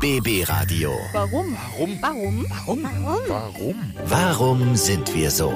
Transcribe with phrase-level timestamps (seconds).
[0.00, 0.92] BB Radio.
[1.12, 1.54] Warum?
[1.76, 1.98] Warum?
[2.00, 2.46] Warum?
[2.82, 3.20] Warum?
[3.28, 3.74] Warum?
[4.06, 5.52] Warum sind wir so?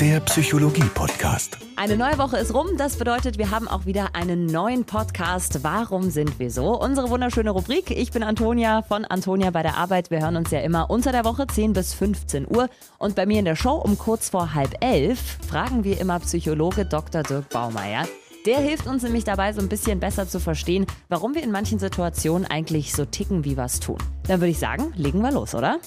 [0.00, 1.56] Der Psychologie-Podcast.
[1.76, 2.76] Eine neue Woche ist rum.
[2.78, 5.62] Das bedeutet, wir haben auch wieder einen neuen Podcast.
[5.62, 6.76] Warum sind wir so?
[6.76, 7.92] Unsere wunderschöne Rubrik.
[7.92, 10.10] Ich bin Antonia von Antonia bei der Arbeit.
[10.10, 12.68] Wir hören uns ja immer unter der Woche 10 bis 15 Uhr.
[12.98, 16.86] Und bei mir in der Show um kurz vor halb elf fragen wir immer Psychologe
[16.86, 17.22] Dr.
[17.22, 18.04] Dirk Baumeier.
[18.46, 21.80] Der hilft uns nämlich dabei, so ein bisschen besser zu verstehen, warum wir in manchen
[21.80, 23.98] Situationen eigentlich so ticken, wie wir es tun.
[24.28, 25.80] Dann würde ich sagen, legen wir los, oder?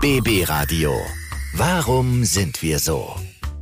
[0.00, 0.92] BB Radio.
[1.54, 3.14] Warum sind wir so?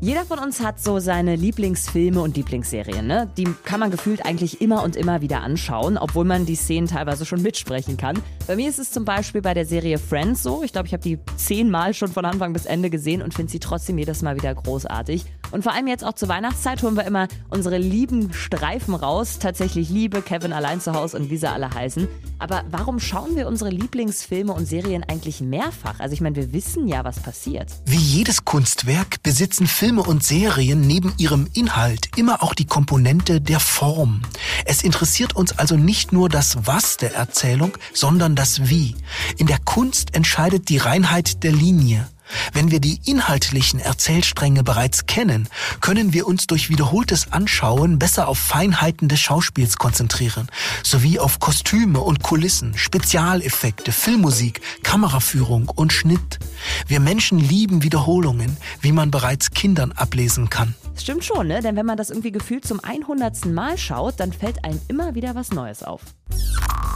[0.03, 3.07] Jeder von uns hat so seine Lieblingsfilme und Lieblingsserien.
[3.07, 3.31] Ne?
[3.37, 7.27] Die kann man gefühlt eigentlich immer und immer wieder anschauen, obwohl man die Szenen teilweise
[7.27, 8.19] schon mitsprechen kann.
[8.47, 10.63] Bei mir ist es zum Beispiel bei der Serie Friends so.
[10.63, 13.59] Ich glaube, ich habe die zehnmal schon von Anfang bis Ende gesehen und finde sie
[13.59, 15.27] trotzdem jedes Mal wieder großartig.
[15.51, 19.39] Und vor allem jetzt auch zur Weihnachtszeit holen wir immer unsere lieben Streifen raus.
[19.39, 22.09] Tatsächlich Liebe, Kevin allein zu Hause und wie sie alle heißen.
[22.39, 26.01] Aber warum schauen wir unsere Lieblingsfilme und Serien eigentlich mehrfach?
[26.01, 27.69] Also ich meine, wir wissen ja, was passiert.
[27.85, 33.60] Wie jedes Kunstwerk besitzen Filme und Serien neben ihrem Inhalt immer auch die Komponente der
[33.60, 34.22] Form.
[34.64, 38.94] Es interessiert uns also nicht nur das Was der Erzählung, sondern das Wie.
[39.36, 42.08] In der Kunst entscheidet die Reinheit der Linie.
[42.53, 45.48] Wenn wir die inhaltlichen Erzählstränge bereits kennen,
[45.81, 50.48] können wir uns durch wiederholtes Anschauen besser auf Feinheiten des Schauspiels konzentrieren,
[50.83, 56.39] sowie auf Kostüme und Kulissen, Spezialeffekte, Filmmusik, Kameraführung und Schnitt.
[56.86, 60.75] Wir Menschen lieben Wiederholungen, wie man bereits Kindern ablesen kann.
[60.95, 61.62] Das stimmt schon, ne?
[61.62, 63.47] Denn wenn man das irgendwie gefühlt zum 100.
[63.47, 66.03] Mal schaut, dann fällt einem immer wieder was Neues auf.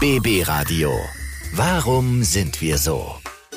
[0.00, 0.92] BB Radio.
[1.52, 3.16] Warum sind wir so?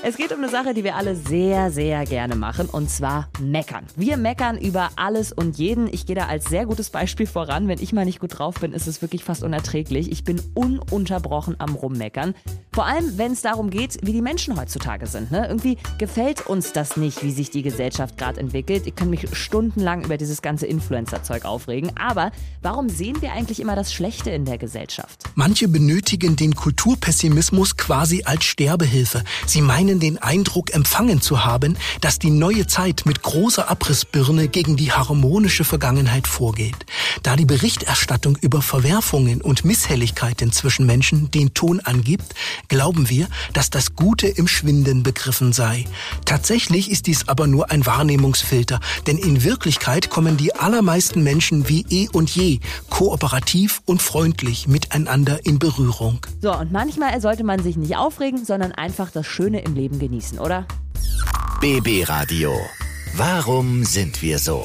[0.09, 3.83] Es geht um eine Sache, die wir alle sehr, sehr gerne machen, und zwar meckern.
[3.97, 5.93] Wir meckern über alles und jeden.
[5.93, 7.67] Ich gehe da als sehr gutes Beispiel voran.
[7.67, 10.09] Wenn ich mal nicht gut drauf bin, ist es wirklich fast unerträglich.
[10.09, 12.35] Ich bin ununterbrochen am Rummeckern.
[12.71, 15.29] Vor allem, wenn es darum geht, wie die Menschen heutzutage sind.
[15.29, 15.45] Ne?
[15.45, 18.87] Irgendwie gefällt uns das nicht, wie sich die Gesellschaft gerade entwickelt.
[18.87, 21.91] Ich kann mich stundenlang über dieses ganze Influencer-Zeug aufregen.
[21.97, 25.23] Aber warum sehen wir eigentlich immer das Schlechte in der Gesellschaft?
[25.35, 29.25] Manche benötigen den Kulturpessimismus quasi als Sterbehilfe.
[29.45, 34.77] Sie meinen den Eindruck empfangen zu haben, dass die neue Zeit mit großer Abrissbirne gegen
[34.77, 36.75] die harmonische Vergangenheit vorgeht.
[37.23, 42.33] Da die Berichterstattung über Verwerfungen und Misshelligkeiten zwischen Menschen den Ton angibt,
[42.67, 45.85] glauben wir, dass das Gute im Schwinden begriffen sei.
[46.25, 51.85] Tatsächlich ist dies aber nur ein Wahrnehmungsfilter, denn in Wirklichkeit kommen die allermeisten Menschen wie
[51.89, 52.59] eh und je
[52.89, 56.19] kooperativ und freundlich miteinander in Berührung.
[56.41, 60.39] So, und manchmal sollte man sich nicht aufregen, sondern einfach das Schöne im Leben genießen,
[60.39, 60.65] oder?
[61.61, 62.53] BB Radio.
[63.15, 64.63] Warum sind wir so?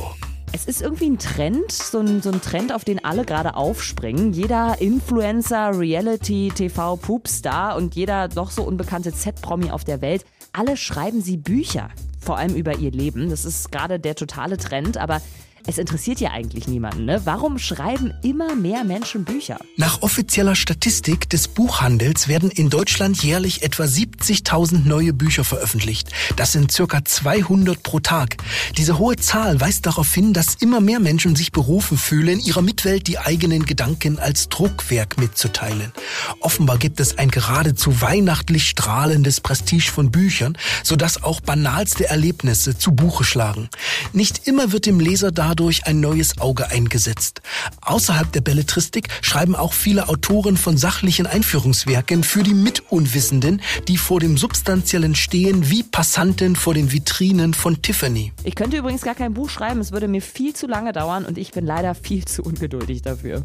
[0.54, 4.34] Es ist irgendwie ein Trend, so ein, so ein Trend, auf den alle gerade aufspringen.
[4.34, 10.76] Jeder Influencer, Reality, TV, Poopstar und jeder doch so unbekannte Z-Promi auf der Welt, alle
[10.76, 11.88] schreiben sie Bücher,
[12.20, 13.30] vor allem über ihr Leben.
[13.30, 15.22] Das ist gerade der totale Trend, aber
[15.66, 17.20] es interessiert ja eigentlich niemanden, ne?
[17.24, 19.58] Warum schreiben immer mehr Menschen Bücher?
[19.76, 26.10] Nach offizieller Statistik des Buchhandels werden in Deutschland jährlich etwa 70.000 neue Bücher veröffentlicht.
[26.36, 28.38] Das sind circa 200 pro Tag.
[28.76, 33.06] Diese hohe Zahl weist darauf hin, dass immer mehr Menschen sich berufen fühlen, ihrer Mitwelt
[33.06, 35.92] die eigenen Gedanken als Druckwerk mitzuteilen.
[36.40, 42.92] Offenbar gibt es ein geradezu weihnachtlich strahlendes Prestige von Büchern, sodass auch banalste Erlebnisse zu
[42.92, 43.68] Buche schlagen.
[44.12, 47.42] Nicht immer wird dem Leser da dadurch ein neues Auge eingesetzt.
[47.82, 54.18] Außerhalb der Belletristik schreiben auch viele Autoren von sachlichen Einführungswerken für die Mitunwissenden, die vor
[54.18, 58.32] dem Substanziellen stehen wie Passanten vor den Vitrinen von Tiffany.
[58.44, 61.36] Ich könnte übrigens gar kein Buch schreiben, es würde mir viel zu lange dauern und
[61.36, 63.44] ich bin leider viel zu ungeduldig dafür.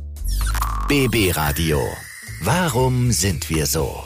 [0.87, 1.81] BB Radio.
[2.41, 4.05] Warum sind wir so?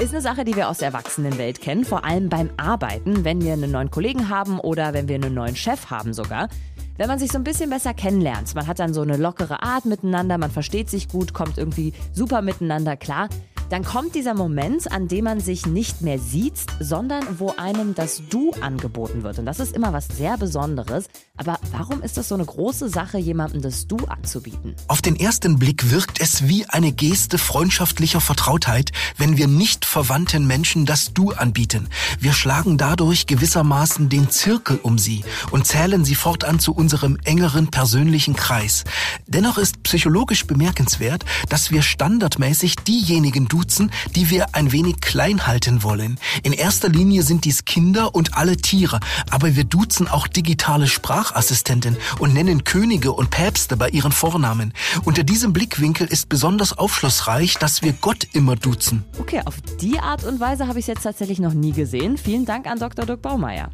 [0.00, 3.54] Ist eine Sache, die wir aus der Erwachsenenwelt kennen, vor allem beim Arbeiten, wenn wir
[3.54, 6.48] einen neuen Kollegen haben oder wenn wir einen neuen Chef haben sogar.
[6.96, 9.86] Wenn man sich so ein bisschen besser kennenlernt, man hat dann so eine lockere Art
[9.86, 13.28] miteinander, man versteht sich gut, kommt irgendwie super miteinander klar,
[13.70, 18.22] dann kommt dieser Moment, an dem man sich nicht mehr sieht, sondern wo einem das
[18.30, 19.38] Du angeboten wird.
[19.38, 21.08] Und das ist immer was sehr Besonderes.
[21.36, 24.74] Aber warum ist das so eine große Sache, jemandem das Du anzubieten?
[24.88, 30.46] Auf den ersten Blick wirkt es wie eine Geste freundschaftlicher Vertrautheit, wenn wir nicht verwandten
[30.46, 31.88] Menschen das Du anbieten.
[32.18, 37.68] Wir schlagen dadurch gewissermaßen den Zirkel um sie und zählen sie fortan zu unserem engeren
[37.68, 38.84] persönlichen Kreis.
[39.26, 45.46] Dennoch ist psychologisch bemerkenswert, dass wir standardmäßig diejenigen Du duzen, die wir ein wenig klein
[45.46, 46.18] halten wollen.
[46.44, 49.00] In erster Linie sind dies Kinder und alle Tiere,
[49.30, 54.72] aber wir duzen auch digitale Sprachassistenten und nennen Könige und Päpste bei ihren Vornamen.
[55.04, 59.04] Unter diesem Blickwinkel ist besonders aufschlussreich, dass wir Gott immer duzen.
[59.18, 62.16] Okay, auf die Art und Weise habe ich es jetzt tatsächlich noch nie gesehen.
[62.16, 63.06] Vielen Dank an Dr.
[63.06, 63.70] Dirk Baumeier.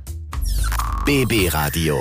[1.04, 1.98] BB Radio.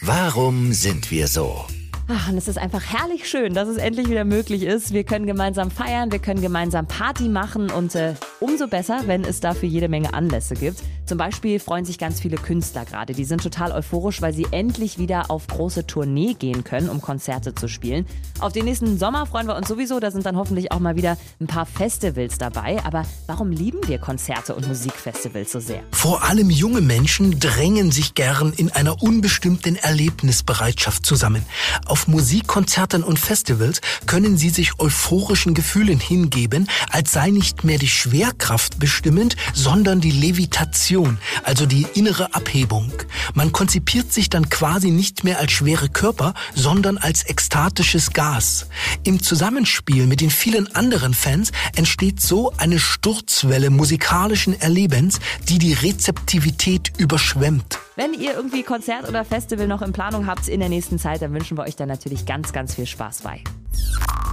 [0.00, 1.66] Warum sind wir so?
[2.10, 4.94] Ach, und es ist einfach herrlich schön, dass es endlich wieder möglich ist.
[4.94, 9.40] Wir können gemeinsam feiern, wir können gemeinsam Party machen und äh, umso besser, wenn es
[9.40, 10.82] dafür jede Menge Anlässe gibt.
[11.08, 13.14] Zum Beispiel freuen sich ganz viele Künstler gerade.
[13.14, 17.54] Die sind total euphorisch, weil sie endlich wieder auf große Tournee gehen können, um Konzerte
[17.54, 18.06] zu spielen.
[18.40, 20.00] Auf den nächsten Sommer freuen wir uns sowieso.
[20.00, 22.84] Da sind dann hoffentlich auch mal wieder ein paar Festivals dabei.
[22.84, 25.80] Aber warum lieben wir Konzerte und Musikfestivals so sehr?
[25.92, 31.42] Vor allem junge Menschen drängen sich gern in einer unbestimmten Erlebnisbereitschaft zusammen.
[31.86, 37.88] Auf Musikkonzerten und Festivals können sie sich euphorischen Gefühlen hingeben, als sei nicht mehr die
[38.28, 42.92] Schwerkraft bestimmend, sondern die Levitation, also die innere Abhebung.
[43.32, 48.66] Man konzipiert sich dann quasi nicht mehr als schwere Körper, sondern als ekstatisches Gas.
[49.04, 55.72] Im Zusammenspiel mit den vielen anderen Fans entsteht so eine Sturzwelle musikalischen Erlebens, die die
[55.72, 57.78] Rezeptivität überschwemmt.
[57.96, 61.32] Wenn ihr irgendwie Konzert oder Festival noch in Planung habt in der nächsten Zeit, dann
[61.32, 63.42] wünschen wir euch da natürlich ganz, ganz viel Spaß bei.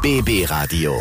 [0.01, 0.93] BB Radio.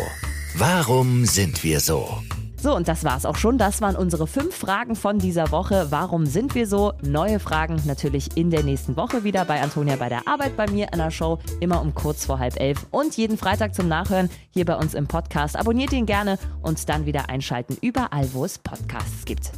[0.55, 2.21] Warum sind wir so?
[2.65, 3.59] So, und das war's auch schon.
[3.59, 5.85] Das waren unsere fünf Fragen von dieser Woche.
[5.91, 6.93] Warum sind wir so?
[7.03, 10.91] Neue Fragen natürlich in der nächsten Woche wieder bei Antonia bei der Arbeit bei mir
[10.91, 11.37] in der Show.
[11.59, 15.05] Immer um kurz vor halb elf und jeden Freitag zum Nachhören hier bei uns im
[15.05, 15.55] Podcast.
[15.55, 19.51] Abonniert ihn gerne und dann wieder einschalten überall, wo es Podcasts gibt.